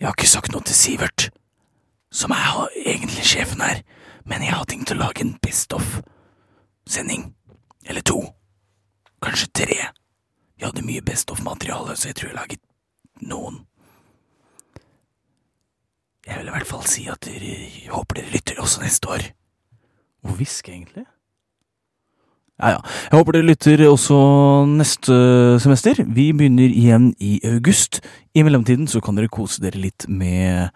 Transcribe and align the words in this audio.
Jeg 0.00 0.08
har 0.08 0.14
ikke 0.16 0.30
sagt 0.30 0.54
noe 0.54 0.64
til 0.64 0.76
Sivert, 0.76 1.26
som 2.08 2.32
er 2.32 2.70
egentlig 2.88 3.26
sjefen 3.28 3.60
her, 3.60 3.82
men 4.24 4.40
jeg 4.40 4.54
har 4.56 4.64
tenkt 4.64 4.92
å 4.94 4.96
lage 4.96 5.20
en 5.20 5.34
Best 5.44 5.74
of-sending. 5.76 7.34
Eller 7.84 8.00
to. 8.00 8.22
Kanskje 9.20 9.50
tre. 9.60 9.76
Jeg 10.56 10.64
hadde 10.64 10.86
mye 10.86 11.04
Best 11.04 11.30
of-materiale, 11.30 11.98
så 12.00 12.08
jeg 12.08 12.16
tror 12.16 12.30
jeg 12.30 12.38
laget 12.38 12.64
noen. 13.28 13.60
Jeg 16.24 16.38
vil 16.38 16.48
i 16.48 16.56
hvert 16.56 16.72
fall 16.72 16.88
si 16.88 17.04
at 17.12 17.20
dere 17.28 17.54
håper 17.92 18.22
dere 18.22 18.32
lytter 18.32 18.64
også 18.64 18.80
neste 18.80 19.12
år. 19.12 19.28
Hvor 20.24 20.40
hvisker 20.40 20.72
egentlig? 20.72 21.04
Ja, 22.60 22.76
ja. 22.76 22.80
Jeg 23.08 23.16
håper 23.16 23.36
dere 23.36 23.48
lytter 23.48 23.82
også 23.88 24.16
neste 24.68 25.16
semester. 25.64 26.02
Vi 26.04 26.30
begynner 26.36 26.68
igjen 26.68 27.10
i 27.18 27.38
august. 27.48 28.02
I 28.36 28.44
mellomtiden 28.44 28.88
så 28.90 29.00
kan 29.04 29.16
dere 29.16 29.32
kose 29.32 29.62
dere 29.64 29.80
litt 29.80 30.04
med 30.08 30.68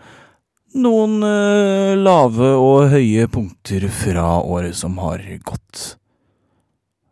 noen 0.75 1.21
eh, 1.23 1.93
lave 2.01 2.55
og 2.59 2.89
høye 2.95 3.29
punkter 3.31 3.87
fra 3.93 4.41
året 4.41 4.75
som 4.79 4.97
har 5.03 5.23
gått. 5.47 5.99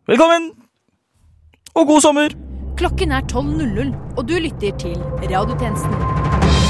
Velkommen! 0.09 0.51
Og 1.73 1.87
god 1.87 2.03
sommer! 2.03 2.35
Klokken 2.77 3.13
er 3.13 3.21
12.00, 3.29 3.93
og 4.17 4.25
du 4.27 4.35
lytter 4.41 4.75
til 4.81 4.97
Radiotjenesten. 5.21 6.62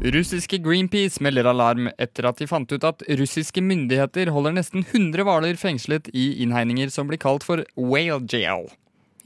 Russiske 0.00 0.58
Greenpeace 0.58 1.20
melder 1.20 1.44
alarm 1.44 1.90
etter 2.00 2.24
at 2.24 2.38
de 2.40 2.46
fant 2.48 2.70
ut 2.72 2.84
at 2.88 3.02
russiske 3.20 3.60
myndigheter 3.60 4.30
holder 4.32 4.54
nesten 4.56 4.80
100 4.80 5.26
hvaler 5.28 5.58
fengslet 5.60 6.08
i 6.16 6.38
innhegninger 6.40 6.88
som 6.88 7.10
blir 7.10 7.20
kalt 7.20 7.44
for 7.44 7.60
whale 7.76 8.24
jail. 8.24 8.70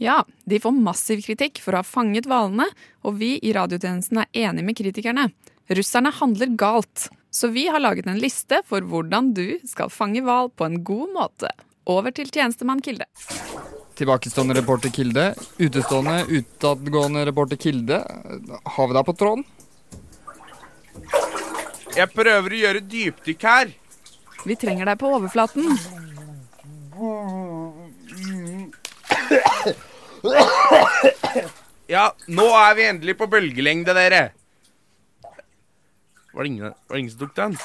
Ja, 0.02 0.24
de 0.50 0.58
får 0.58 0.74
massiv 0.74 1.22
kritikk 1.22 1.62
for 1.62 1.76
å 1.76 1.84
ha 1.84 1.86
fanget 1.86 2.26
hvalene, 2.26 2.66
og 3.06 3.20
vi 3.22 3.36
i 3.38 3.54
radiotjenesten 3.54 4.24
er 4.24 4.42
enig 4.48 4.66
med 4.66 4.78
kritikerne. 4.82 5.28
Russerne 5.70 6.10
handler 6.18 6.56
galt, 6.58 7.06
så 7.30 7.54
vi 7.54 7.68
har 7.70 7.78
laget 7.78 8.10
en 8.10 8.18
liste 8.18 8.58
for 8.66 8.82
hvordan 8.82 9.30
du 9.38 9.60
skal 9.70 9.94
fange 9.94 10.26
hval 10.26 10.50
på 10.50 10.66
en 10.66 10.80
god 10.82 11.14
måte. 11.14 11.54
Over 11.86 12.10
til 12.16 12.34
tjenestemann 12.34 12.82
Kilde. 12.82 13.06
Tilbakestående 13.94 14.58
reporter 14.58 14.90
Kilde. 14.90 15.36
Utestående, 15.62 16.24
utadgående 16.34 17.28
reporter 17.30 17.62
Kilde. 17.62 18.02
Har 18.74 18.90
vi 18.90 18.98
deg 18.98 19.06
på 19.06 19.14
tråden? 19.22 19.46
Jeg 21.94 22.10
prøver 22.10 22.54
å 22.54 22.58
gjøre 22.58 22.80
dypdykk 22.90 23.44
her. 23.46 23.72
Vi 24.44 24.56
trenger 24.60 24.90
deg 24.90 24.98
på 25.00 25.10
overflaten. 25.14 25.76
Ja, 31.88 32.08
nå 32.26 32.46
er 32.58 32.74
vi 32.78 32.88
endelig 32.88 33.14
på 33.20 33.28
bølgelengde, 33.30 33.94
dere. 33.96 34.22
Var 36.34 36.42
det 36.42 36.50
ingen, 36.50 36.74
var 36.74 36.96
det 36.96 37.02
ingen 37.04 37.12
som 37.12 37.20
tok 37.22 37.34
den? 37.38 37.58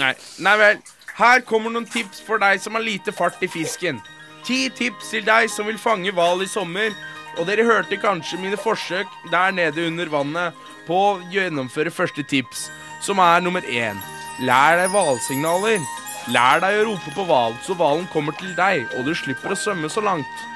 Nei. 0.00 0.12
Nei 0.42 0.56
vel. 0.62 0.78
Her 1.16 1.42
kommer 1.48 1.72
noen 1.72 1.88
tips 1.88 2.22
for 2.24 2.40
deg 2.40 2.60
som 2.60 2.76
har 2.76 2.84
lite 2.84 3.12
fart 3.12 3.42
i 3.44 3.48
fisken. 3.52 4.00
Ti 4.46 4.66
tips 4.76 5.12
til 5.12 5.24
deg 5.26 5.50
som 5.52 5.68
vil 5.68 5.78
fange 5.80 6.12
hval 6.14 6.44
i 6.44 6.48
sommer. 6.48 6.96
Og 7.36 7.44
dere 7.48 7.66
hørte 7.68 7.98
kanskje 8.00 8.40
mine 8.40 8.56
forsøk 8.56 9.10
der 9.32 9.52
nede 9.52 9.86
under 9.90 10.08
vannet 10.12 10.66
på 10.86 10.96
å 10.96 11.20
gjennomføre 11.32 11.92
første 11.92 12.24
tips, 12.24 12.68
som 13.04 13.20
er 13.20 13.44
nummer 13.44 13.64
én. 13.68 14.00
Lær 14.40 14.80
deg 14.80 14.92
hvalsignaler. 14.92 15.84
Lær 16.32 16.60
deg 16.64 16.80
å 16.80 16.86
rope 16.88 17.12
på 17.14 17.24
hval, 17.28 17.54
så 17.62 17.76
hvalen 17.78 18.08
kommer 18.10 18.34
til 18.40 18.50
deg, 18.56 18.88
og 18.96 19.06
du 19.06 19.12
slipper 19.14 19.54
å 19.54 19.58
svømme 19.58 19.90
så 19.92 20.02
langt. 20.02 20.46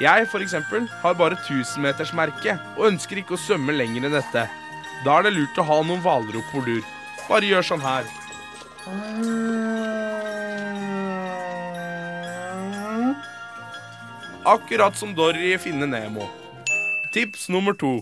Jeg 0.00 0.26
eksempel, 0.32 0.88
har 1.02 1.14
bare 1.14 1.36
1000-metersmerke 1.36 2.56
og 2.78 2.86
ønsker 2.88 3.20
ikke 3.20 3.36
å 3.36 3.40
svømme 3.40 3.76
lenger 3.76 4.08
enn 4.08 4.16
dette. 4.16 4.48
Da 5.04 5.18
er 5.18 5.28
det 5.28 5.36
lurt 5.36 5.60
å 5.60 5.68
ha 5.68 5.80
noen 5.84 6.00
hvalrop 6.00 6.50
på 6.50 6.64
lur. 6.64 6.84
Bare 7.28 7.46
gjør 7.46 7.68
sånn 7.74 7.84
her. 7.84 8.08
Akkurat 14.44 14.96
som 14.96 15.14
Dory 15.14 15.52
i 15.52 15.58
Finne 15.58 15.86
Nemo. 15.86 16.24
Tips 17.12 17.48
nummer 17.48 17.74
to. 17.76 17.98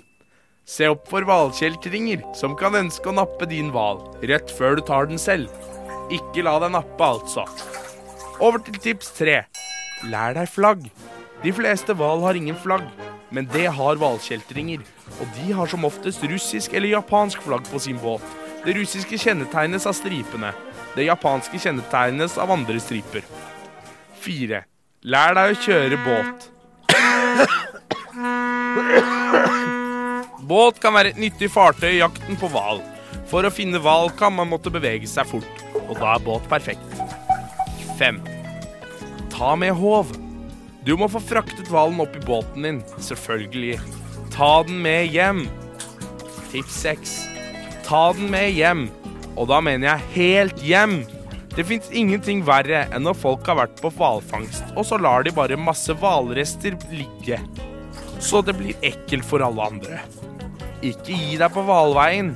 Se 0.69 0.87
opp 0.87 1.09
for 1.11 1.27
hvalkjeltringer 1.27 2.23
som 2.39 2.55
kan 2.55 2.77
ønske 2.79 3.11
å 3.11 3.15
nappe 3.17 3.49
din 3.51 3.73
hval 3.75 4.05
rett 4.31 4.53
før 4.55 4.79
du 4.79 4.85
tar 4.87 5.09
den 5.11 5.19
selv. 5.19 5.51
Ikke 6.15 6.45
la 6.47 6.55
deg 6.63 6.77
nappe, 6.77 7.09
altså. 7.09 7.43
Over 8.39 8.63
til 8.63 8.79
tips 8.85 9.11
tre. 9.19 9.41
Lær 10.07 10.39
deg 10.39 10.47
flagg. 10.53 10.87
De 11.43 11.57
fleste 11.59 11.99
hval 11.99 12.23
har 12.23 12.39
ingen 12.39 12.57
flagg, 12.63 12.87
men 13.35 13.51
det 13.51 13.67
har 13.75 13.99
hvalkjeltringer. 13.99 14.87
Og 15.19 15.37
de 15.41 15.51
har 15.59 15.75
som 15.75 15.91
oftest 15.91 16.23
russisk 16.23 16.79
eller 16.79 16.95
japansk 16.95 17.43
flagg 17.51 17.67
på 17.67 17.83
sin 17.83 17.99
båt. 17.99 18.23
Det 18.63 18.79
russiske 18.79 19.19
kjennetegnes 19.27 19.91
av 19.91 19.99
stripene. 19.99 20.55
Det 20.95 21.11
japanske 21.11 21.59
kjennetegnes 21.67 22.39
av 22.39 22.55
andre 22.55 22.79
striper. 22.79 23.27
Fire. 24.23 24.69
Lær 25.09 25.33
deg 25.33 25.55
å 25.55 25.61
kjøre 25.63 25.97
båt. 26.05 26.49
Båt 30.49 30.81
kan 30.83 30.93
være 30.97 31.15
et 31.15 31.21
nyttig 31.21 31.49
fartøy 31.53 31.95
i 31.95 32.01
jakten 32.03 32.37
på 32.41 32.51
hval. 32.53 32.83
For 33.31 33.45
å 33.45 33.53
finne 33.53 33.81
hval 33.81 34.13
kan 34.19 34.35
man 34.37 34.51
måtte 34.51 34.73
bevege 34.73 35.09
seg 35.09 35.29
fort, 35.31 35.65
og 35.87 35.95
da 35.97 36.13
er 36.15 36.25
båt 36.27 36.45
perfekt. 36.53 37.01
Fem. 37.97 38.21
Ta 39.33 39.55
med 39.57 39.73
håv. 39.81 40.13
Du 40.85 40.93
må 41.01 41.09
få 41.09 41.25
fraktet 41.25 41.73
hvalen 41.73 42.05
opp 42.05 42.17
i 42.17 42.25
båten 42.29 42.69
din, 42.69 42.85
selvfølgelig. 43.01 43.79
Ta 44.35 44.63
den 44.69 44.83
med 44.85 45.09
hjem. 45.15 45.47
Tips 46.53 46.83
seks. 46.85 47.21
Ta 47.89 48.11
den 48.17 48.29
med 48.33 48.53
hjem. 48.57 48.91
Og 49.39 49.49
da 49.49 49.63
mener 49.65 49.95
jeg 49.95 50.13
helt 50.19 50.61
hjem. 50.65 51.01
Det 51.55 51.65
fins 51.67 51.89
ingenting 51.91 52.45
verre 52.47 52.85
enn 52.95 53.07
når 53.07 53.17
folk 53.19 53.49
har 53.49 53.59
vært 53.63 53.81
på 53.83 53.91
hvalfangst, 53.97 54.75
og 54.77 54.87
så 54.87 54.99
lar 55.01 55.25
de 55.27 55.33
bare 55.35 55.59
masse 55.59 55.95
hvalrester 56.01 56.77
ligge. 56.93 57.41
Så 58.23 58.43
det 58.47 58.55
blir 58.59 58.79
ekkelt 58.85 59.27
for 59.27 59.43
alle 59.45 59.67
andre. 59.73 60.01
Ikke 60.83 61.15
gi 61.15 61.39
deg 61.41 61.51
på 61.55 61.65
hvalveien. 61.67 62.33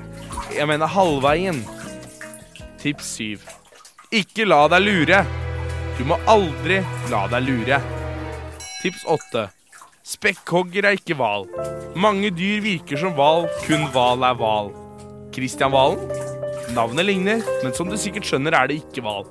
Jeg 0.55 0.67
mener 0.71 0.91
halvveien. 0.91 1.63
Tips 2.83 3.15
7. 3.19 3.47
Ikke 4.13 4.47
la 4.49 4.65
deg 4.73 4.83
lure. 4.85 5.23
Du 5.99 6.05
må 6.09 6.19
aldri 6.31 6.81
la 7.13 7.27
deg 7.31 7.47
lure. 7.47 7.79
Tips 8.83 9.05
8. 9.07 9.47
Spekkhogger 10.03 10.89
er 10.89 10.99
ikke 10.99 11.15
hval. 11.19 11.47
Mange 11.95 12.33
dyr 12.35 12.63
virker 12.65 12.99
som 12.99 13.15
hval, 13.15 13.47
kun 13.67 13.87
hval 13.95 14.27
er 14.27 14.39
hval. 14.41 14.73
Kristian 15.33 15.71
Valen? 15.73 16.32
Navnet 16.73 17.05
ligner, 17.05 17.43
men 17.61 17.75
som 17.77 17.91
du 17.91 17.99
sikkert 18.01 18.25
skjønner, 18.25 18.55
er 18.57 18.71
det 18.71 18.79
ikke 18.81 19.03
hval. 19.05 19.27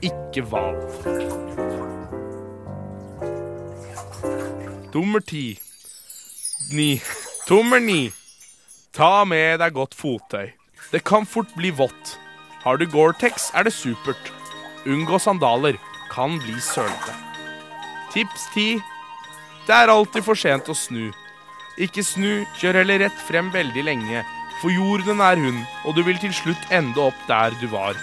Ikke 0.00 0.40
hval. 0.48 0.78
Nummer 4.94 5.20
ti. 5.20 5.58
Ni. 6.72 6.94
Nummer 7.50 7.84
ni. 7.84 8.08
Ta 8.96 9.26
med 9.28 9.60
deg 9.60 9.76
godt 9.76 9.92
fottøy. 9.98 10.54
Det 10.90 11.04
kan 11.04 11.28
fort 11.28 11.52
bli 11.58 11.68
vått. 11.76 12.16
Har 12.64 12.80
du 12.80 12.88
Gore-Tex, 12.88 13.50
er 13.52 13.68
det 13.68 13.76
supert. 13.76 14.32
Unngå 14.88 15.20
sandaler. 15.20 15.76
Kan 16.10 16.40
bli 16.40 16.56
sølete. 16.64 17.12
Tips 18.14 18.48
ti. 18.56 18.68
Det 19.68 19.76
er 19.76 19.92
alltid 19.92 20.24
for 20.24 20.38
sent 20.38 20.72
å 20.72 20.74
snu. 20.74 21.10
Ikke 21.76 22.02
snu, 22.04 22.46
kjør 22.56 22.80
heller 22.80 23.04
rett 23.04 23.26
frem 23.28 23.52
veldig 23.52 23.84
lenge, 23.86 24.24
for 24.60 24.72
jorden 24.72 25.22
er 25.24 25.40
hun, 25.40 25.62
og 25.84 25.96
du 25.96 26.02
vil 26.04 26.18
til 26.20 26.32
slutt 26.36 26.70
ende 26.74 27.00
opp 27.00 27.16
der 27.28 27.54
du 27.60 27.66
var. 27.72 27.96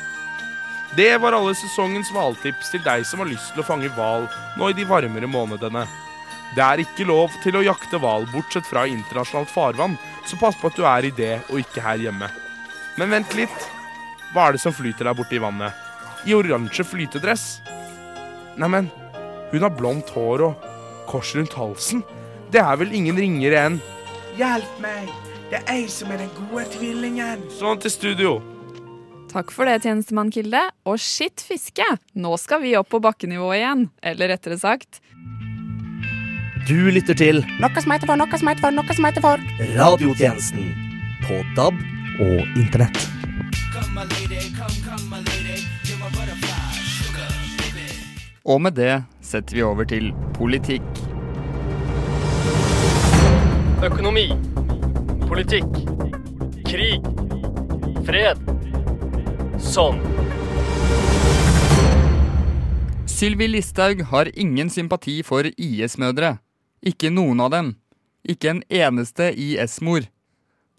Det 0.98 1.12
var 1.22 1.36
alle 1.36 1.54
sesongens 1.58 2.10
hvaltips 2.16 2.72
til 2.74 2.82
deg 2.86 3.04
som 3.06 3.22
har 3.22 3.30
lyst 3.30 3.52
til 3.54 3.62
å 3.62 3.68
fange 3.68 3.92
hval 3.94 4.26
nå 4.58 4.72
i 4.72 4.76
de 4.78 4.86
varmere 4.88 5.30
månedene. 5.30 5.84
Det 6.56 6.64
er 6.64 6.82
ikke 6.82 7.06
lov 7.10 7.34
til 7.44 7.58
å 7.60 7.66
jakte 7.66 8.00
hval 8.02 8.26
bortsett 8.32 8.66
fra 8.66 8.86
internasjonalt 8.88 9.52
farvann, 9.52 9.98
så 10.26 10.40
pass 10.40 10.56
på 10.58 10.72
at 10.72 10.80
du 10.80 10.86
er 10.88 11.10
i 11.10 11.14
det 11.14 11.34
og 11.50 11.60
ikke 11.62 11.84
her 11.84 12.00
hjemme. 12.08 12.32
Men 12.98 13.14
vent 13.14 13.36
litt. 13.38 13.68
Hva 14.32 14.48
er 14.48 14.56
det 14.56 14.64
som 14.64 14.76
flyter 14.76 15.08
der 15.08 15.16
borte 15.18 15.38
i 15.38 15.44
vannet? 15.44 15.76
I 16.28 16.34
oransje 16.36 16.88
flytedress? 16.88 17.46
Neimen, 18.58 18.90
hun 19.52 19.64
har 19.64 19.76
blondt 19.76 20.10
hår 20.16 20.48
og 20.50 20.68
kors 21.08 21.36
rundt 21.38 21.56
halsen. 21.60 22.04
Det 22.52 22.64
er 22.64 22.80
vel 22.80 22.96
ingen 22.96 23.20
ringere 23.20 23.64
enn 23.68 23.80
Hjelp 24.38 24.84
meg! 24.84 25.27
Det 25.48 25.62
er 25.64 25.78
jeg 25.80 25.92
som 25.94 26.10
er 26.12 26.20
den 26.20 26.32
gode 26.36 26.66
tvillingen. 26.74 27.44
Sånn 27.56 27.80
til 27.80 27.92
studio. 27.94 28.32
Takk 29.32 29.52
for 29.56 29.68
det, 29.68 29.78
tjenestemann 29.86 30.32
Kilde. 30.34 30.60
Og 30.88 31.00
skitt 31.00 31.40
fiske! 31.44 31.86
Nå 32.20 32.34
skal 32.42 32.60
vi 32.66 32.74
opp 32.80 32.90
på 32.92 33.00
bakkenivå 33.04 33.54
igjen. 33.56 33.86
Eller 34.04 34.34
rettere 34.34 34.58
sagt 34.60 35.00
Du 36.68 36.90
lytter 36.92 37.16
til 37.16 37.40
Noe 37.62 37.84
som 37.84 37.96
heter 37.96 38.10
for, 38.10 38.20
noe 38.20 38.40
som 38.40 38.52
heter 38.52 38.66
for, 38.66 38.76
noe 38.76 38.98
som 38.98 39.08
heter 39.08 39.24
for. 39.24 39.48
Radiotjenesten 39.78 40.68
på 41.24 41.40
DAB 41.56 41.80
og 42.28 42.60
Internett. 42.60 43.08
Og 48.48 48.62
med 48.64 48.76
det 48.80 48.94
setter 49.24 49.56
vi 49.56 49.64
over 49.64 49.88
til 49.88 50.12
politikk. 50.36 51.04
Økonomi. 53.88 54.32
Politikk. 55.28 55.74
Krig. 56.66 57.04
Fred. 58.08 58.38
Sånn. 59.60 59.98
Sylvi 63.12 63.50
Listhaug 63.50 64.06
har 64.12 64.30
ingen 64.40 64.70
sympati 64.72 65.18
for 65.28 65.50
IS-mødre. 65.50 66.38
Ikke 66.80 67.12
noen 67.12 67.44
av 67.44 67.52
dem. 67.52 67.74
Ikke 68.24 68.54
en 68.54 68.62
eneste 68.72 69.34
IS-mor. 69.36 70.08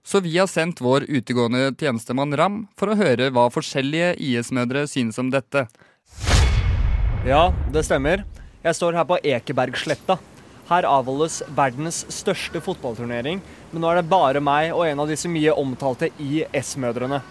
Så 0.01 0.23
vi 0.25 0.39
har 0.39 0.49
sendt 0.49 0.81
vår 0.81 1.05
utegående 1.11 1.75
tjenestemann 1.77 2.33
Ram 2.41 2.63
for 2.79 2.89
å 2.89 2.97
høre 2.97 3.29
hva 3.29 3.51
forskjellige 3.53 4.15
IS-mødre 4.31 4.87
synes 4.89 5.21
om 5.21 5.29
dette. 5.35 5.67
Ja, 7.29 7.51
det 7.75 7.85
stemmer. 7.85 8.25
Jeg 8.65 8.81
står 8.81 8.97
her 8.97 9.05
på 9.09 9.21
Ekebergsletta. 9.21 10.17
Her 10.69 10.85
avholdes 10.85 11.41
verdens 11.57 12.03
største 12.13 12.61
fotballturnering, 12.61 13.41
men 13.73 13.81
nå 13.81 13.89
er 13.89 14.01
det 14.03 14.11
bare 14.11 14.43
meg 14.45 14.75
og 14.75 14.85
en 14.85 15.01
av 15.01 15.09
disse 15.09 15.31
mye 15.33 15.55
omtalte 15.57 16.11
IS-mødrene. 16.21 17.23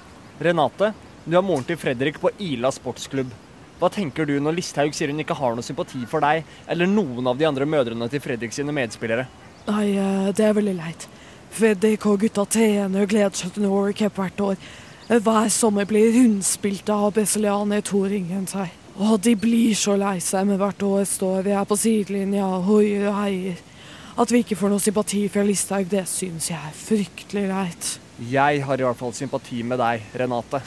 Renate, 0.42 0.90
du 1.26 1.36
er 1.38 1.46
moren 1.46 1.66
til 1.68 1.78
Fredrik 1.78 2.18
på 2.24 2.32
Ila 2.42 2.72
sportsklubb. 2.74 3.30
Hva 3.78 3.92
tenker 3.94 4.26
du 4.26 4.40
når 4.42 4.58
Listhaug 4.58 4.96
sier 4.98 5.14
hun 5.14 5.22
ikke 5.22 5.38
har 5.38 5.54
noe 5.54 5.66
sympati 5.66 6.02
for 6.10 6.26
deg 6.26 6.48
eller 6.66 6.90
noen 6.90 7.30
av 7.30 7.38
de 7.38 7.46
andre 7.46 7.68
mødrene 7.70 8.10
til 8.10 8.24
Fredrik 8.24 8.56
sine 8.56 8.74
medspillere? 8.74 9.28
Nei, 9.68 9.86
eh, 9.94 10.32
det 10.34 10.48
er 10.48 10.58
veldig 10.58 10.76
leit. 10.80 11.06
Fredrik 11.54 12.10
og 12.10 12.24
gutta 12.26 12.46
trener 12.50 13.06
og 13.06 13.14
gleder 13.14 13.38
seg 13.38 13.54
til 13.54 13.68
Norway 13.68 13.94
hvert 13.94 14.42
år. 14.42 14.58
Hver 15.08 15.54
sommer 15.54 15.86
blir 15.86 16.10
rundspilt 16.18 16.90
av 16.90 17.14
brasilianer 17.14 17.86
to 17.86 18.02
ringen 18.10 18.50
seg. 18.50 18.74
Og 18.98 19.20
de 19.22 19.36
blir 19.38 19.76
så 19.78 19.94
lei 19.94 20.18
seg, 20.26 20.48
med 20.50 20.58
hvert 20.58 20.82
år 20.82 21.04
står 21.06 21.44
vi 21.46 21.54
her 21.54 21.68
på 21.70 21.76
sidelinja 21.78 22.48
og 22.50 22.64
hoier 22.66 23.04
og 23.12 23.20
heier. 23.20 23.60
At 24.18 24.32
vi 24.34 24.42
ikke 24.42 24.58
får 24.58 24.74
noe 24.74 24.82
sympati 24.82 25.20
fra 25.30 25.44
Listhaug, 25.46 25.86
det 25.92 26.08
syns 26.10 26.50
jeg 26.50 26.58
er 26.58 26.74
fryktelig 26.74 27.44
leit. 27.52 27.92
Jeg 28.32 28.64
har 28.66 28.82
i 28.82 28.88
hvert 28.88 28.98
fall 28.98 29.14
sympati 29.14 29.62
med 29.62 29.78
deg, 29.78 30.08
Renate. 30.18 30.64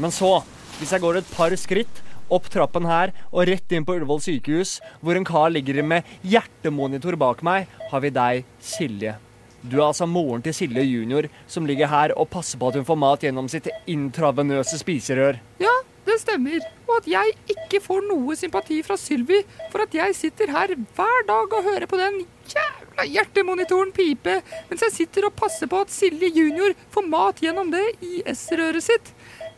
Men 0.00 0.14
så, 0.16 0.38
hvis 0.78 0.96
jeg 0.96 1.04
går 1.04 1.20
et 1.20 1.30
par 1.36 1.52
skritt 1.60 2.00
opp 2.32 2.48
trappen 2.48 2.88
her 2.88 3.12
og 3.28 3.44
rett 3.50 3.76
inn 3.76 3.84
på 3.84 3.98
Ullevål 3.98 4.24
sykehus, 4.30 4.78
hvor 5.04 5.20
en 5.20 5.28
kar 5.28 5.52
ligger 5.52 5.84
med 5.84 6.08
hjertemonitor 6.24 7.20
bak 7.20 7.44
meg, 7.44 7.68
har 7.92 8.00
vi 8.00 8.16
deg, 8.16 8.48
Silje. 8.64 9.18
Du 9.60 9.76
er 9.76 9.90
altså 9.90 10.08
moren 10.08 10.40
til 10.44 10.56
Silje 10.56 10.88
junior, 10.88 11.28
som 11.44 11.68
ligger 11.68 11.92
her 11.92 12.16
og 12.16 12.32
passer 12.32 12.56
på 12.56 12.72
at 12.72 12.80
hun 12.80 12.88
får 12.88 13.04
mat 13.04 13.28
gjennom 13.28 13.52
sitt 13.52 13.68
intravenøse 13.84 14.80
spiserør. 14.80 15.36
Ja, 15.60 15.82
det 16.06 16.18
stemmer. 16.22 16.64
Og 16.88 16.96
at 17.00 17.08
jeg 17.08 17.34
ikke 17.56 17.80
får 17.84 18.04
noe 18.08 18.36
sympati 18.38 18.80
fra 18.86 18.96
Sylvi 19.00 19.40
for 19.72 19.84
at 19.84 19.94
jeg 19.96 20.16
sitter 20.18 20.52
her 20.54 20.74
hver 20.96 21.26
dag 21.28 21.56
og 21.58 21.68
hører 21.70 21.88
på 21.90 22.00
den 22.00 22.22
jævla 22.50 23.06
hjertemonitoren 23.08 23.92
pipe 23.96 24.36
mens 24.68 24.84
jeg 24.84 24.94
sitter 24.94 25.28
og 25.28 25.36
passer 25.38 25.70
på 25.70 25.80
at 25.80 25.92
Silje 25.92 26.28
junior 26.34 26.76
får 26.94 27.08
mat 27.08 27.40
gjennom 27.42 27.72
det 27.72 27.84
IS-røret 28.04 28.84
sitt. 28.84 29.14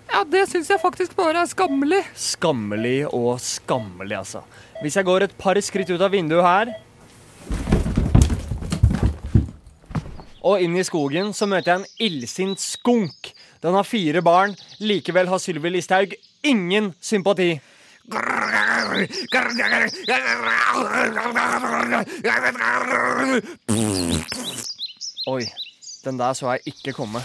Ja, 0.06 0.22
det 0.22 0.44
syns 0.52 0.70
jeg 0.70 0.78
faktisk 0.82 1.16
bare 1.18 1.42
er 1.42 1.50
skammelig. 1.50 2.04
Skammelig 2.14 2.98
og 3.10 3.40
skammelig, 3.42 4.20
altså. 4.20 4.44
Hvis 4.82 4.96
jeg 4.98 5.08
går 5.08 5.26
et 5.26 5.38
par 5.38 5.58
skritt 5.64 5.90
ut 5.90 6.02
av 6.02 6.14
vinduet 6.14 6.46
her 6.46 6.76
og 10.46 10.62
inn 10.62 10.76
i 10.78 10.84
skogen, 10.86 11.32
så 11.34 11.48
møter 11.50 11.72
jeg 11.72 11.80
en 11.80 12.06
illsint 12.06 12.60
skunk. 12.62 13.32
Den 13.64 13.74
har 13.74 13.86
fire 13.88 14.22
barn. 14.22 14.52
Likevel 14.78 15.26
har 15.26 15.40
Sylvi 15.42 15.72
Listhaug 15.74 16.14
ingen 16.42 16.92
sympati. 17.00 17.60
Oi, 25.26 25.42
den 26.04 26.18
der 26.18 26.32
så 26.32 26.52
jeg 26.54 26.60
ikke 26.66 26.92
komme. 26.92 27.22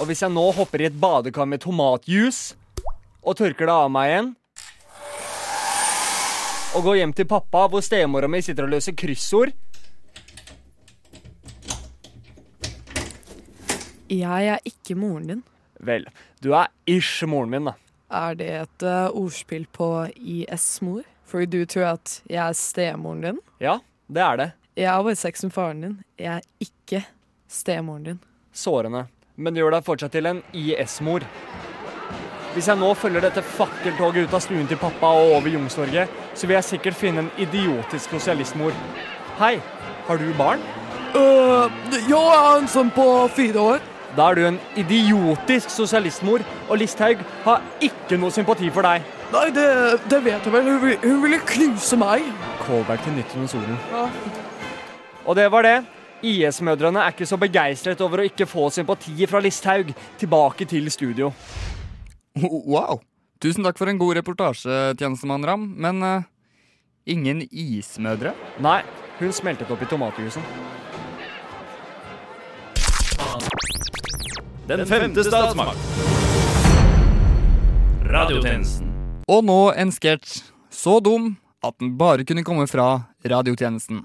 Og 0.00 0.06
hvis 0.08 0.22
jeg 0.22 0.32
nå 0.34 0.44
hopper 0.56 0.82
i 0.82 0.88
et 0.88 1.00
badekar 1.00 1.46
med 1.46 1.62
tomatjuice 1.62 2.56
og 3.22 3.36
tørker 3.38 3.68
det 3.68 3.74
av 3.74 3.90
meg 3.92 4.08
igjen 4.10 4.30
Og 6.74 6.86
går 6.88 6.96
hjem 6.96 7.12
til 7.12 7.28
pappa, 7.28 7.66
hvor 7.68 7.84
stemora 7.84 8.26
mi 8.26 8.40
sitter 8.42 8.66
og 8.66 8.72
løser 8.72 8.96
kryssord 8.98 9.52
Jeg 14.08 14.48
er 14.56 14.58
ikke 14.68 14.96
moren 14.98 15.28
din. 15.28 15.44
Vel, 15.82 16.04
du 16.38 16.52
er 16.54 16.70
ish 16.86 17.24
moren 17.26 17.50
min, 17.50 17.66
da. 17.66 17.74
Er 18.12 18.36
det 18.38 18.50
et 18.60 18.84
uh, 18.86 19.08
ordspill 19.18 19.64
på 19.72 19.88
IS-mor? 20.14 21.02
Fordi 21.26 21.46
du 21.48 21.64
tror 21.66 21.94
at 21.94 22.20
jeg 22.30 22.38
er 22.44 22.54
stemoren 22.54 23.24
din? 23.24 23.40
Ja, 23.62 23.78
det 24.06 24.22
er 24.22 24.38
det. 24.38 24.48
Jeg 24.78 24.90
har 24.92 25.02
bare 25.02 25.18
sex 25.18 25.42
med 25.42 25.52
faren 25.52 25.80
din. 25.82 25.96
Jeg 26.20 26.38
er 26.38 26.46
ikke 26.62 27.02
stemoren 27.48 28.04
din. 28.06 28.22
Sårende. 28.52 29.06
Men 29.34 29.54
det 29.54 29.62
gjør 29.64 29.74
deg 29.74 29.86
fortsatt 29.88 30.14
til 30.14 30.28
en 30.28 30.42
IS-mor. 30.52 31.24
Hvis 32.52 32.68
jeg 32.68 32.78
nå 32.78 32.92
følger 33.00 33.24
dette 33.24 33.42
fakkeltoget 33.42 34.28
ut 34.28 34.36
av 34.36 34.44
stuen 34.44 34.68
til 34.68 34.78
pappa 34.78 35.14
og 35.18 35.38
over 35.38 35.48
Youngstorget, 35.50 36.10
så 36.36 36.46
vil 36.46 36.60
jeg 36.60 36.68
sikkert 36.68 37.00
finne 37.00 37.24
en 37.24 37.32
idiotisk 37.40 38.12
sosialistmor. 38.12 38.76
Hei, 39.40 39.56
har 40.06 40.20
du 40.20 40.28
barn? 40.38 40.62
Uh, 41.16 41.72
ja, 42.06 42.20
jeg 42.20 42.44
har 42.44 42.60
en 42.60 42.70
sønn 42.70 42.92
på 42.92 43.08
fire 43.34 43.66
år. 43.72 43.88
Da 44.16 44.28
er 44.28 44.36
du 44.36 44.42
en 44.44 44.58
idiotisk 44.76 45.70
sosialistmor, 45.72 46.42
og 46.68 46.78
Listhaug 46.80 47.20
har 47.46 47.62
ikke 47.80 48.18
noe 48.20 48.34
sympati 48.34 48.68
for 48.72 48.84
deg. 48.84 49.06
Nei, 49.32 49.46
det, 49.56 49.64
det 50.12 50.18
vet 50.26 50.44
jeg 50.44 50.52
vel. 50.52 50.68
Hun, 50.68 50.82
hun 51.00 51.22
ville 51.22 51.38
knuse 51.48 51.96
meg. 51.96 52.26
Callback 52.66 53.00
til 53.06 53.16
Nytt 53.16 53.32
under 53.38 53.48
solen. 53.48 53.78
Ja. 53.88 54.02
Og 55.24 55.38
det 55.38 55.46
var 55.54 55.64
det. 55.64 55.78
IS-mødrene 56.22 57.00
er 57.02 57.14
ikke 57.14 57.26
så 57.26 57.38
begeistret 57.40 58.02
over 58.04 58.20
å 58.20 58.26
ikke 58.28 58.46
få 58.46 58.68
sympati 58.74 59.16
fra 59.30 59.40
Listhaug. 59.42 59.94
Tilbake 60.20 60.68
til 60.68 60.92
studio. 60.92 61.32
Wow. 62.36 63.00
Tusen 63.42 63.64
takk 63.64 63.80
for 63.80 63.90
en 63.90 63.98
god 63.98 64.20
reportasje, 64.20 64.92
tjenestemann 65.00 65.48
Ram. 65.48 65.64
Men 65.80 66.04
uh, 66.04 66.28
ingen 67.08 67.42
ismødre? 67.48 68.36
Nei, 68.62 68.82
hun 69.18 69.32
smeltet 69.34 69.72
opp 69.72 69.82
i 69.82 69.88
tomatjuicen. 69.88 70.44
Den 74.68 74.86
femte 74.86 75.24
statsmakt. 75.24 75.78
Radiotjenesten. 78.06 78.92
Og 79.26 79.40
nå 79.42 79.56
en 79.74 79.90
sketsj 79.90 80.36
så 80.70 81.00
dum 81.02 81.32
at 81.66 81.74
den 81.82 81.96
bare 81.98 82.22
kunne 82.22 82.44
komme 82.46 82.68
fra 82.70 82.86
radiotjenesten. 83.26 84.04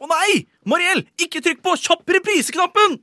Å 0.00 0.08
nei! 0.10 0.40
Mariell, 0.66 1.04
ikke 1.22 1.44
trykk 1.44 1.62
på 1.62 1.76
kjapp 1.78 2.10
reprise-knappen! 2.16 2.98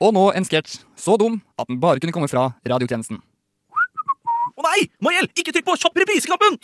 Og 0.00 0.16
nå 0.16 0.24
en 0.32 0.48
sketsj 0.48 0.80
så 0.96 1.18
dum 1.20 1.42
at 1.60 1.68
den 1.68 1.82
bare 1.82 2.00
kunne 2.00 2.16
komme 2.16 2.30
fra 2.32 2.54
radiotjenesten. 2.64 3.20
Å 4.56 4.64
nei! 4.70 4.88
Mariell, 5.04 5.28
ikke 5.36 5.52
trykk 5.52 5.68
på 5.68 5.76
kjapp 5.84 6.04
reprise-knappen! 6.06 6.56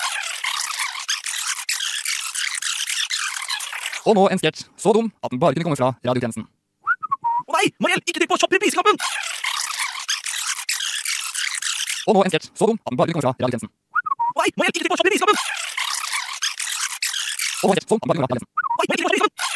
Og 4.08 4.16
nå 4.16 4.22
en 4.32 4.40
sketsj 4.40 4.62
så 4.80 4.92
dum 4.96 5.10
at 5.20 5.32
den 5.32 5.40
bare 5.42 5.52
kunne 5.52 5.66
komme 5.68 5.76
fra 5.76 5.90
radiotjenesten. 6.08 6.46
Å 7.48 7.56
nei! 7.58 7.66
Mariell, 7.84 8.00
ikke 8.00 8.16
trykk 8.16 8.30
på 8.32 8.38
kjapp 8.40 8.54
reprise-knappen! 8.56 8.96
Og 12.08 12.16
nå 12.16 12.22
en 12.24 12.32
sketsj 12.32 12.48
så 12.56 12.70
dum 12.70 12.78
at 12.80 12.88
den 12.88 12.96
bare 13.00 13.12
kunne 13.12 13.20
komme 13.20 13.26
fra 13.28 13.34
radiotjenesten. 13.36 13.68
Å 13.68 14.40
nei! 14.40 14.48
Mariell, 14.56 14.72
ikke 14.72 14.86
trykk 14.86 14.94
på 14.94 15.00
kjapp 15.00 15.10
reprise-knappen! 15.10 15.36
Og 17.58 17.68
nå 17.68 17.72
en 17.72 17.76
sketsj 17.76 17.88
så 17.88 17.92
dum 17.92 18.00
at 18.00 18.08
den 18.08 18.08
bare 18.08 18.16
kunne 18.16 18.24
komme 18.24 18.32
fra 18.32 18.38
radiotjenesten. 18.38 18.48
Å 18.48 18.80
nei, 18.80 18.88
Mariell, 18.88 19.04
ikke 19.04 19.12
trykk 19.12 19.20
på 19.20 19.20
reprise-knappen! 19.20 19.48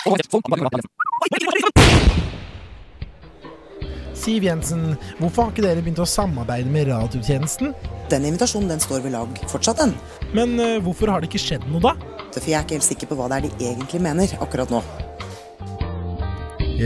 Og 0.00 0.08
nå 0.08 0.12
en 0.12 0.20
sketsj 0.20 0.28
så 0.28 0.36
dum 0.36 0.44
at 0.44 0.50
den 0.50 0.52
bare 0.52 0.60
kunne 0.60 0.68
komme 0.68 0.76
fra 0.76 0.76
radiotjenesten. 0.76 0.92
Å 1.00 1.24
nei, 1.24 1.30
Mariell, 1.30 1.40
ikke 1.40 1.40
trykk 1.40 1.48
på 1.48 1.56
reprise-knappen! 1.56 2.29
Siv 4.20 4.44
Jensen, 4.44 4.98
hvorfor 5.16 5.46
har 5.46 5.54
ikke 5.54 5.64
dere 5.64 5.80
begynt 5.80 6.00
å 6.02 6.08
samarbeide 6.08 6.68
med 6.68 6.90
radiotjenesten? 6.90 7.72
Den 8.12 8.26
invitasjonen 8.28 8.68
den 8.68 8.82
står 8.82 9.00
ved 9.06 9.14
lag 9.14 9.38
fortsatt, 9.48 9.80
den. 9.80 9.94
Men 10.36 10.52
uh, 10.60 10.76
hvorfor 10.84 11.08
har 11.08 11.22
det 11.22 11.30
ikke 11.30 11.40
skjedd 11.40 11.64
noe, 11.70 11.80
da? 11.80 11.94
For 12.34 12.44
jeg 12.44 12.58
er 12.58 12.66
ikke 12.66 12.76
helt 12.76 12.88
sikker 12.90 13.08
på 13.08 13.16
hva 13.16 13.30
det 13.32 13.38
er 13.38 13.46
de 13.48 13.70
egentlig 13.70 14.02
mener 14.04 14.36
akkurat 14.44 14.72
nå. 14.72 14.82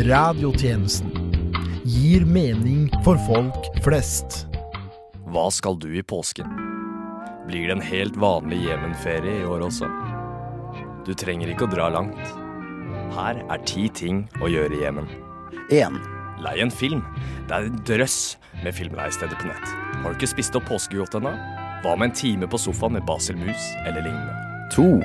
Radiotjenesten 0.07 1.11
gir 1.85 2.25
mening 2.26 2.87
for 3.07 3.19
folk 3.26 3.69
flest. 3.83 4.45
Hva 5.35 5.49
skal 5.50 5.79
du 5.83 5.91
i 5.91 6.07
påsken? 6.07 6.47
Blir 7.49 7.67
det 7.67 7.81
en 7.81 7.85
helt 7.85 8.17
vanlig 8.17 8.62
Jemen-ferie 8.69 9.43
i 9.43 9.47
år 9.50 9.67
også? 9.67 9.91
Du 11.05 11.12
trenger 11.19 11.50
ikke 11.50 11.67
å 11.67 11.75
dra 11.75 11.91
langt. 11.99 12.35
Her 13.19 13.43
er 13.43 13.67
ti 13.67 13.91
ting 13.91 14.25
å 14.38 14.49
gjøre 14.50 14.79
i 14.79 14.85
Jemen. 14.87 15.11
1. 15.75 16.13
Lei 16.45 16.59
en 16.61 16.73
film. 16.73 17.03
Det 17.49 17.57
er 17.57 17.69
en 17.69 17.83
drøss 17.89 18.37
med 18.65 18.77
filmleisteder 18.77 19.39
på 19.41 19.49
nett. 19.49 19.75
Har 20.03 20.13
du 20.13 20.19
ikke 20.19 20.35
spist 20.35 20.57
opp 20.59 20.69
påskegodt 20.69 21.17
ennå? 21.19 21.33
Hva 21.85 21.95
med 21.97 22.11
en 22.11 22.17
time 22.17 22.49
på 22.51 22.61
sofaen 22.61 22.97
med 22.97 23.07
Basil 23.09 23.39
Mus 23.41 23.71
eller 23.85 24.05
lignende? 24.05 24.69
To. 24.75 25.01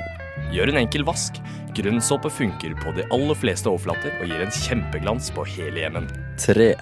Gjør 0.52 0.72
en 0.72 0.80
enkel 0.82 1.04
vask. 1.08 1.40
Grønnsåpe 1.76 2.30
funker 2.32 2.74
på 2.80 2.94
de 2.96 3.06
aller 3.14 3.38
fleste 3.38 3.70
overflater 3.70 4.16
og 4.18 4.32
gir 4.32 4.42
en 4.42 4.54
kjempeglans 4.54 5.30
på 5.36 5.44
hele 5.54 5.84
Jemen. 5.84 6.08
Tre. 6.40 6.72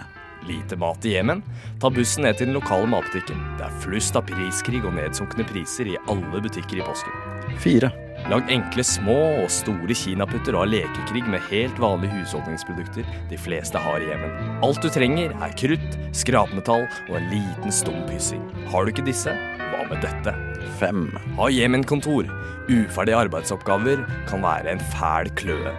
Lite 0.49 0.79
mat 0.81 1.05
i 1.05 1.17
Jemen? 1.17 1.43
Ta 1.83 1.91
bussen 1.93 2.25
ned 2.25 2.39
til 2.39 2.49
den 2.49 2.57
lokale 2.57 2.89
matbutikken. 2.91 3.43
Det 3.59 3.67
er 3.69 3.81
flust 3.85 4.17
av 4.19 4.27
priskrig 4.31 4.83
og 4.85 4.95
nedsunkne 4.97 5.47
priser 5.51 5.93
i 5.93 5.99
alle 6.09 6.43
butikker 6.43 6.81
i 6.81 6.87
påsken. 6.87 7.59
Fire. 7.63 7.93
Lag 8.27 8.51
enkle 8.53 8.83
små 8.85 9.17
og 9.45 9.47
store 9.53 9.95
kinaputter 9.97 10.57
og 10.57 10.65
ha 10.65 10.71
lekekrig 10.73 11.23
med 11.31 11.45
helt 11.49 11.79
vanlige 11.81 12.19
husholdningsprodukter 12.19 13.07
de 13.31 13.39
fleste 13.41 13.81
har 13.81 14.03
i 14.03 14.11
Jemen. 14.11 14.35
Alt 14.67 14.83
du 14.85 14.91
trenger 14.93 15.33
er 15.33 15.55
krutt, 15.57 15.97
skrapmetall 16.17 16.85
og 17.07 17.15
en 17.17 17.31
liten 17.33 17.73
stum 17.73 18.03
hyssing. 18.11 18.43
Har 18.69 18.85
du 18.85 18.93
ikke 18.93 19.07
disse? 19.07 19.33
Hva 19.71 19.85
med 19.89 20.03
dette? 20.05 20.35
Fem. 20.81 21.07
Ha 21.39 21.49
Jemen-kontor. 21.55 22.29
Uferdige 22.69 23.23
arbeidsoppgaver 23.23 24.03
kan 24.29 24.45
være 24.45 24.75
en 24.75 24.85
fæl 24.93 25.31
kløe. 25.39 25.73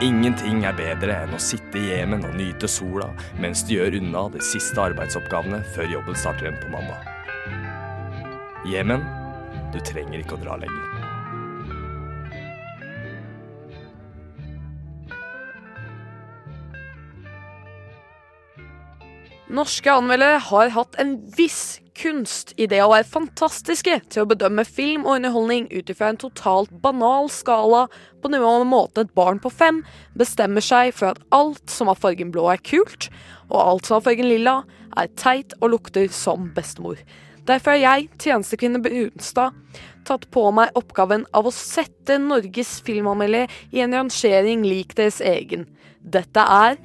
Ingenting 0.00 0.62
er 0.64 0.76
bedre 0.78 1.16
enn 1.24 1.34
å 1.34 1.42
sitte 1.42 1.80
i 1.80 1.90
Jemen 1.90 2.22
og 2.24 2.36
nyte 2.38 2.70
sola 2.70 3.10
mens 3.42 3.64
du 3.66 3.74
gjør 3.74 3.98
unna 3.98 4.28
de 4.32 4.40
siste 4.46 4.78
arbeidsoppgavene 4.80 5.60
før 5.74 5.90
jobben 5.98 6.16
starter 6.16 6.46
igjen 6.46 6.60
på 6.62 6.72
mandag. 6.72 7.04
Jemen, 8.70 9.04
du 9.74 9.80
trenger 9.82 10.22
ikke 10.22 10.38
å 10.38 10.44
dra 10.46 10.56
lenger. 10.62 10.99
Norske 19.50 19.90
anmeldere 19.90 20.38
har 20.46 20.70
hatt 20.76 20.94
en 21.02 21.16
viss 21.34 21.80
kunst 21.98 22.52
i 22.60 22.68
det 22.70 22.78
å 22.84 22.90
være 22.92 23.08
fantastiske 23.10 23.96
til 24.12 24.22
å 24.22 24.28
bedømme 24.30 24.62
film 24.64 25.02
og 25.02 25.16
underholdning 25.16 25.66
ut 25.72 25.90
ifra 25.90 26.12
en 26.12 26.20
totalt 26.20 26.70
banal 26.84 27.26
skala 27.34 27.86
på 28.22 28.30
nivå 28.30 28.52
med 28.60 28.70
måten 28.70 29.08
et 29.08 29.16
barn 29.18 29.40
på 29.42 29.50
fem 29.50 29.80
bestemmer 30.18 30.62
seg 30.64 30.94
for 30.94 31.10
at 31.10 31.24
alt 31.34 31.72
som 31.72 31.90
har 31.90 31.98
fargen 31.98 32.30
blå 32.30 32.46
er 32.52 32.62
kult, 32.62 33.08
og 33.50 33.58
alt 33.58 33.88
som 33.88 33.98
har 33.98 34.06
fargen 34.06 34.30
lilla 34.30 34.60
er 35.00 35.10
teit 35.18 35.56
og 35.58 35.74
lukter 35.74 36.06
som 36.14 36.46
bestemor. 36.54 37.00
Derfor 37.48 37.74
har 37.74 37.82
jeg, 37.82 38.06
tjenestekvinne 38.22 38.82
Brunstad, 38.84 39.56
tatt 40.06 40.28
på 40.30 40.44
meg 40.54 40.76
oppgaven 40.78 41.26
av 41.34 41.48
å 41.50 41.54
sette 41.54 42.20
Norges 42.22 42.76
filmanmeldere 42.86 43.50
i 43.74 43.82
en 43.82 43.98
rangering 43.98 44.62
lik 44.62 44.94
deres 44.98 45.18
egen. 45.24 45.66
Dette 46.00 46.46
er 46.46 46.78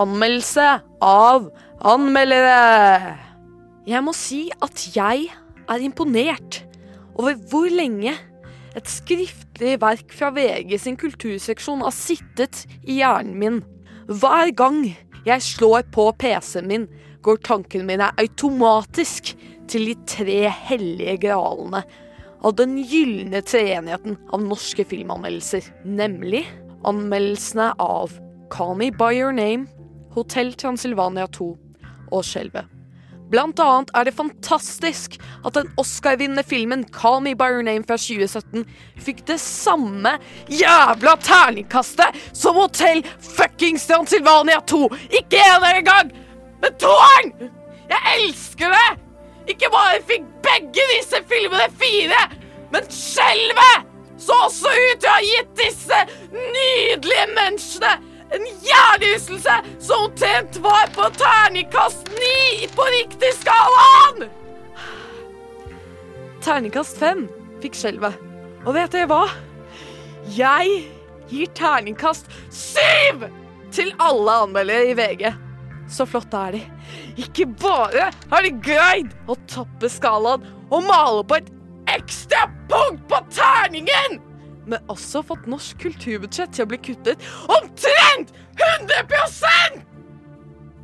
anmeldelse 0.00 0.66
av 1.04 1.46
anmeldere. 1.84 3.16
Jeg 3.86 4.02
må 4.04 4.14
si 4.16 4.46
at 4.64 4.86
jeg 4.96 5.28
er 5.66 5.82
imponert 5.82 6.62
over 7.16 7.36
hvor 7.50 7.68
lenge 7.72 8.14
et 8.76 8.88
skriftlig 8.90 9.76
verk 9.80 10.12
fra 10.12 10.30
VG 10.36 10.76
sin 10.80 10.98
kulturseksjon 11.00 11.84
har 11.84 11.94
sittet 11.94 12.64
i 12.84 13.00
hjernen 13.00 13.36
min. 13.40 13.60
Hver 14.06 14.52
gang 14.56 14.82
jeg 15.26 15.42
slår 15.42 15.88
på 15.94 16.10
PC-en 16.20 16.68
min, 16.70 16.88
går 17.24 17.40
tankene 17.42 17.86
mine 17.88 18.12
automatisk 18.20 19.32
til 19.66 19.88
de 19.88 19.94
tre 20.06 20.42
hellige 20.68 21.16
gralene 21.26 21.82
av 22.46 22.54
den 22.54 22.76
gylne 22.86 23.40
treenigheten 23.42 24.18
av 24.30 24.44
norske 24.44 24.84
filmanmeldelser, 24.86 25.66
nemlig 25.82 26.44
anmeldelsene 26.86 27.72
av 27.82 28.14
Call 28.52 28.76
Me 28.78 28.92
By 28.94 29.16
Your 29.16 29.34
Name, 29.34 29.66
Hotell 30.14 30.54
Transylvania 30.54 31.26
2 31.34 31.65
og 32.10 32.24
Skjelvet. 32.26 32.66
Blant 33.30 33.58
annet 33.58 33.90
er 33.98 34.06
det 34.06 34.14
fantastisk 34.14 35.16
at 35.18 35.56
den 35.56 35.70
Oscar-vinnende 35.80 36.44
filmen 36.46 36.84
Call 36.94 37.18
Me 37.24 37.32
By 37.34 37.48
Your 37.56 37.64
Name 37.66 37.82
fra 37.86 37.98
2017 37.98 38.62
fikk 39.02 39.24
det 39.26 39.40
samme 39.42 40.12
jævla 40.46 41.16
terningkastet 41.26 42.20
som 42.30 42.60
Hotell 42.60 43.02
fuckings 43.18 43.88
Transylvania 43.90 44.60
2! 44.70 44.86
Ikke 45.18 45.42
en 45.42 45.66
engang, 45.72 46.14
men 46.62 46.78
toeren! 46.78 47.50
Jeg 47.90 48.14
elsker 48.14 48.70
det! 48.74 49.02
Ikke 49.50 49.70
bare 49.74 49.98
fikk 50.06 50.24
begge 50.46 50.86
disse 50.94 51.18
filmene 51.30 51.66
fire, 51.82 52.22
men 52.74 52.86
Skjelvet 52.90 53.92
så 54.22 54.38
også 54.46 54.70
ut 54.70 55.02
til 55.02 55.10
å 55.10 55.14
ha 55.14 55.22
gitt 55.22 55.50
disse 55.58 55.98
nydelige 56.32 57.26
menneskene 57.34 58.05
en 58.30 58.46
hjernerystelse 58.62 59.54
som 59.78 60.06
omtrent 60.06 60.56
var 60.64 60.90
på 60.94 61.08
terningkast 61.18 62.10
ni 62.10 62.68
på 62.74 62.86
riktig 62.98 63.32
skalaen! 63.38 64.28
Terningkast 66.44 66.98
fem 66.98 67.26
fikk 67.62 67.78
skjelvet. 67.78 68.18
Og 68.66 68.74
vet 68.74 68.92
dere 68.94 69.08
hva? 69.10 69.24
Jeg 70.36 70.84
gir 71.30 71.50
terningkast 71.58 72.30
syv 72.54 73.26
til 73.74 73.92
alle 74.02 74.40
anmeldere 74.46 74.90
i 74.90 74.96
VG. 74.98 75.26
Så 75.90 76.06
flotte 76.08 76.38
er 76.48 76.56
de. 76.56 76.62
Ikke 77.22 77.46
bare 77.46 78.10
har 78.30 78.46
de 78.46 78.52
greid 78.62 79.12
å 79.30 79.38
toppe 79.50 79.90
skalaen 79.90 80.46
og 80.66 80.86
male 80.86 81.22
på 81.26 81.38
et 81.38 81.52
ekstra 81.94 82.48
punkt 82.70 83.06
på 83.10 83.20
terningen! 83.30 84.18
Men 84.66 84.92
også 84.92 85.22
fått 85.26 85.46
norsk 85.50 85.78
kulturbudsjett 85.82 86.54
til 86.56 86.66
å 86.66 86.70
bli 86.70 86.78
kuttet 86.90 87.22
omtrent 87.46 88.32
100 88.56 89.84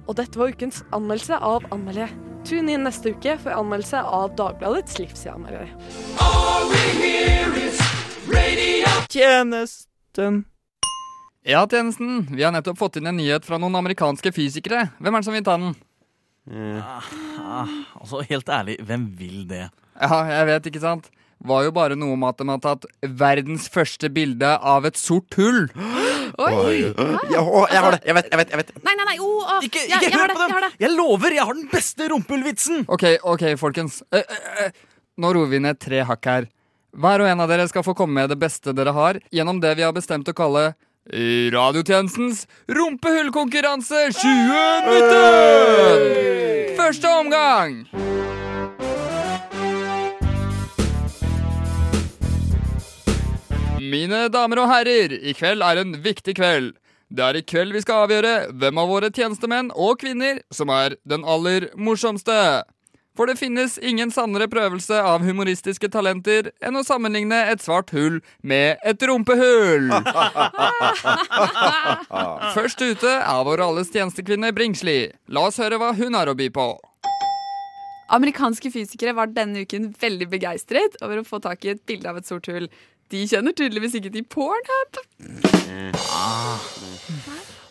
Og 0.06 0.14
dette 0.18 0.38
var 0.38 0.52
ukens 0.54 0.82
anmeldelse 0.92 1.38
av 1.38 1.66
anmeldere. 1.74 2.10
Tune 2.46 2.74
inn 2.74 2.86
neste 2.86 3.12
uke 3.14 3.36
for 3.38 3.54
anmeldelse 3.54 4.00
av 4.02 4.32
Dagbladets 4.38 4.98
livsanmeldere. 4.98 5.68
Tjenesten. 9.12 10.42
Ja, 11.46 11.62
tjenesten. 11.66 12.26
Vi 12.30 12.42
har 12.42 12.52
nettopp 12.54 12.78
fått 12.78 12.98
inn 12.98 13.06
en 13.10 13.18
nyhet 13.18 13.46
fra 13.46 13.58
noen 13.62 13.78
amerikanske 13.78 14.32
fysikere. 14.34 14.88
Hvem 14.98 15.14
er 15.14 15.22
det 15.22 15.28
som 15.28 15.36
vil 15.36 15.46
ta 15.46 15.56
den? 15.58 15.74
Ah, 16.50 17.70
altså, 18.00 18.22
helt 18.26 18.48
ærlig, 18.50 18.78
hvem 18.82 19.06
vil 19.18 19.44
det? 19.50 19.68
Ja, 20.00 20.22
jeg 20.26 20.46
vet, 20.48 20.70
ikke 20.72 20.82
sant? 20.82 21.10
Var 21.44 21.64
jo 21.66 21.72
bare 21.74 21.96
noe 21.98 22.14
om 22.16 22.22
at 22.28 22.38
de 22.38 22.46
har 22.48 22.60
tatt 22.62 22.84
verdens 23.02 23.68
første 23.72 24.08
bilde 24.14 24.46
av 24.46 24.86
et 24.88 24.96
sort 24.98 25.34
hull. 25.38 25.64
Oi! 26.38 26.94
Ja, 27.32 27.40
å, 27.42 27.66
jeg 27.68 27.80
har 27.82 27.90
det! 27.96 28.00
Jeg 28.06 28.14
vet, 28.16 28.26
jeg 28.30 28.38
vet. 28.40 28.48
jeg 28.54 28.58
vet 28.62 28.68
Nei, 28.86 28.94
nei, 28.98 29.06
nei! 29.10 29.16
Oh, 29.20 29.42
oh. 29.42 29.58
Ikke, 29.66 29.80
ikke 29.84 30.06
jeg 30.06 30.12
har 30.14 30.20
hør 30.22 30.28
det, 30.30 30.36
på 30.36 30.40
jeg 30.46 30.52
har 30.54 30.60
dem! 30.64 30.70
det. 30.70 30.76
Jeg 30.84 30.90
lover, 30.94 31.30
jeg 31.36 31.44
har 31.48 31.54
den 31.58 31.68
beste 31.72 32.02
rumpehullvitsen! 32.12 32.76
Ok, 32.92 33.04
ok, 33.34 33.44
folkens. 33.60 33.94
Eh, 34.14 34.22
eh, 34.22 34.26
eh, 34.66 34.72
Nå 35.22 35.26
roer 35.36 35.48
vi 35.50 35.58
ned 35.62 35.76
tre 35.82 35.98
hakk 36.08 36.24
her. 36.30 36.42
Hver 36.92 37.18
og 37.24 37.28
en 37.28 37.42
av 37.44 37.48
dere 37.50 37.66
skal 37.70 37.84
få 37.84 37.92
komme 37.96 38.14
med 38.20 38.26
det 38.32 38.38
beste 38.40 38.70
dere 38.76 38.92
har 38.96 39.14
gjennom 39.32 39.58
det 39.62 39.72
vi 39.78 39.84
har 39.86 39.94
bestemt 39.96 40.28
å 40.28 40.34
kalle 40.36 40.64
Radiotjenestens 41.02 42.38
rumpehullkonkurranse 42.70 44.00
2019! 44.20 46.76
Første 46.78 47.08
omgang! 47.18 47.70
Mine 53.82 54.28
damer 54.30 54.60
og 54.62 54.68
herrer, 54.70 55.10
i 55.10 55.32
kveld 55.34 55.62
er 55.64 55.80
en 55.80 55.96
viktig 56.04 56.36
kveld. 56.38 56.76
Det 57.12 57.24
er 57.24 57.38
i 57.38 57.42
kveld 57.42 57.74
vi 57.74 57.80
skal 57.82 58.04
avgjøre 58.04 58.52
hvem 58.60 58.78
av 58.78 58.88
våre 58.88 59.08
tjenestemenn 59.10 59.72
og 59.74 59.98
kvinner 60.00 60.38
som 60.54 60.70
er 60.70 60.94
den 61.08 61.24
aller 61.26 61.66
morsomste. 61.74 62.62
For 63.18 63.28
det 63.28 63.40
finnes 63.40 63.74
ingen 63.82 64.12
sannere 64.14 64.46
prøvelse 64.48 64.96
av 64.96 65.24
humoristiske 65.26 65.90
talenter 65.92 66.52
enn 66.64 66.78
å 66.78 66.84
sammenligne 66.86 67.42
et 67.50 67.64
svart 67.64 67.90
hull 67.92 68.20
med 68.40 68.80
et 68.88 69.02
rumpehull. 69.08 69.90
Først 72.56 72.80
ute 72.80 73.18
er 73.18 73.44
vår 73.50 73.66
alles 73.66 73.92
tjenestekvinne 73.92 74.54
Bringsli. 74.56 75.10
La 75.28 75.48
oss 75.50 75.60
høre 75.60 75.80
hva 75.82 75.92
hun 75.98 76.16
har 76.16 76.30
å 76.30 76.38
by 76.38 76.48
på. 76.54 76.70
Amerikanske 78.12 78.68
fysikere 78.72 79.14
var 79.16 79.30
denne 79.32 79.64
uken 79.64 79.90
veldig 80.00 80.28
begeistret 80.32 80.96
over 81.04 81.20
å 81.20 81.28
få 81.28 81.40
tak 81.44 81.64
i 81.64 81.72
et 81.72 81.84
bilde 81.88 82.08
av 82.08 82.18
et 82.20 82.28
sort 82.28 82.48
hull. 82.52 82.68
De 83.12 83.20
kjenner 83.28 83.52
tydeligvis 83.52 83.98
ikke 83.98 84.10
til 84.14 84.24
Pornhub. 84.24 85.00
Ah. 86.08 86.62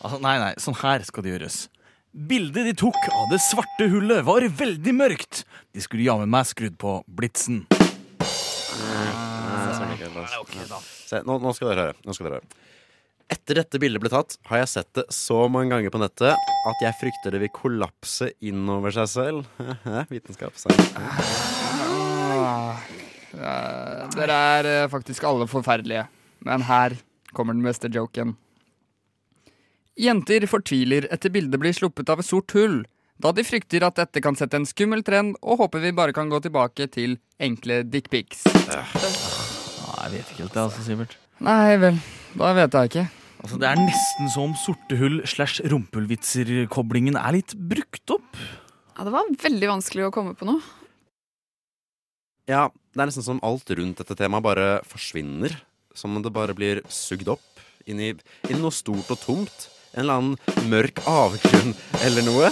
Altså, 0.01 0.17
nei, 0.21 0.36
nei, 0.38 0.51
sånn 0.62 0.77
her 0.83 1.01
skal 1.07 1.25
det 1.25 1.31
gjøres. 1.33 1.63
Bildet 2.12 2.67
de 2.67 2.74
tok 2.77 2.98
av 3.10 3.31
det 3.31 3.39
svarte 3.41 3.88
hullet, 3.89 4.21
var 4.27 4.45
veldig 4.45 4.93
mørkt. 4.93 5.41
De 5.74 5.81
skulle 5.81 6.05
jammen 6.05 6.29
meg 6.29 6.45
skrudd 6.50 6.75
på 6.81 7.00
blitsen. 7.10 7.63
Se, 11.10 11.24
nå, 11.25 11.39
nå 11.41 11.55
skal 11.57 11.71
dere 11.71 11.88
høre. 11.88 11.98
Nå 12.05 12.13
skal 12.13 12.29
dere 12.29 12.41
høre. 12.41 12.67
Etter 13.31 13.62
dette 13.62 13.79
bildet 13.81 14.03
ble 14.03 14.12
tatt, 14.12 14.36
har 14.51 14.62
jeg 14.62 14.71
sett 14.75 14.91
det 15.00 15.07
så 15.15 15.45
mange 15.50 15.71
ganger 15.74 15.93
på 15.93 16.03
nettet 16.03 16.36
at 16.36 16.86
jeg 16.86 17.00
frykter 17.00 17.33
det 17.33 17.41
vil 17.45 17.53
kollapse 17.55 18.29
innover 18.43 18.93
seg 18.93 19.10
selv. 19.10 19.65
Vitenskap. 20.13 20.53
sa 20.60 21.61
jeg. 23.39 24.11
Dere 24.17 24.38
er 24.57 24.69
eh, 24.69 24.88
faktisk 24.91 25.23
alle 25.27 25.47
forferdelige. 25.50 26.07
Men 26.45 26.65
her 26.67 26.95
kommer 27.35 27.53
den 27.55 27.63
beste 27.65 27.89
joken. 27.93 28.35
Jenter 30.01 30.45
fortviler 30.50 31.05
etter 31.13 31.29
bildet 31.33 31.59
blir 31.61 31.75
sluppet 31.75 32.09
av 32.09 32.21
et 32.23 32.27
sort 32.27 32.51
hull. 32.57 32.81
da 33.21 33.29
de 33.38 33.43
frykter 33.45 33.83
at 33.85 34.00
dette 34.00 34.21
kan 34.23 34.33
sette 34.33 34.57
en 34.57 34.65
skummel 34.65 35.03
trend, 35.05 35.35
og 35.45 35.59
håper 35.61 35.83
vi 35.83 35.91
bare 35.93 36.13
kan 36.15 36.29
gå 36.31 36.39
tilbake 36.41 36.88
til 36.89 37.19
enkle 37.38 37.83
dickpics. 37.85 38.47
Nei, 38.50 38.79
jeg 40.01 40.13
vet 40.15 40.31
ikke 40.31 40.41
helt 40.41 40.55
det, 40.55 40.63
altså, 40.63 40.81
Sivert. 40.88 41.13
Nei 41.45 41.75
vel, 41.77 42.00
da 42.33 42.50
vet 42.57 42.73
jeg 42.79 42.89
ikke. 42.89 43.03
Altså, 43.43 43.59
Det 43.61 43.67
er 43.69 43.77
nesten 43.77 44.31
som 44.33 44.55
sortehull 44.57 45.21
slash 45.29 45.61
rumpehullvitser-koblingen 45.69 47.17
er 47.17 47.38
litt 47.38 47.53
brukt 47.53 48.15
opp. 48.17 48.41
Ja, 48.97 49.05
det 49.05 49.13
var 49.13 49.29
veldig 49.45 49.69
vanskelig 49.69 50.07
å 50.09 50.13
komme 50.13 50.33
på 50.38 50.50
noe. 50.50 50.61
Ja, 52.50 52.69
det 52.93 53.01
er 53.01 53.10
nesten 53.10 53.25
som 53.25 53.41
alt 53.45 53.69
rundt 53.77 54.01
dette 54.01 54.17
temaet 54.17 54.45
bare 54.45 54.69
forsvinner. 54.88 55.53
Som 55.93 56.15
om 56.15 56.24
det 56.24 56.31
bare 56.33 56.55
blir 56.55 56.81
sugd 56.89 57.27
opp 57.33 57.43
inn 57.89 58.00
i, 58.00 58.12
inn 58.48 58.57
i 58.57 58.62
noe 58.62 58.74
stort 58.74 59.12
og 59.12 59.19
tomt. 59.21 59.67
En 59.91 60.05
eller 60.05 60.21
annen 60.21 60.69
mørk 60.71 61.01
avgrunn 61.10 61.75
eller 62.05 62.25
noe. 62.25 62.51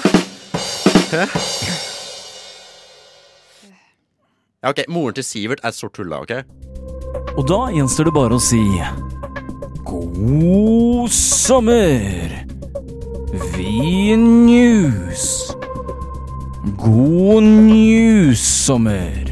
Ja, 4.60 4.74
ok, 4.74 4.84
Moren 4.92 5.16
til 5.16 5.24
Sivert 5.24 5.64
er 5.64 5.72
et 5.72 5.78
stort 5.78 5.98
hull, 6.02 6.12
da, 6.12 6.20
ok? 6.20 6.34
Og 7.40 7.46
da 7.48 7.62
gjenstår 7.72 8.10
det 8.10 8.16
bare 8.18 8.36
å 8.36 8.44
si 8.44 8.60
God 9.88 11.14
sommer! 11.16 12.36
Vi 13.56 14.16
news. 14.20 15.54
God 16.82 17.44
news-sommer. 17.44 19.29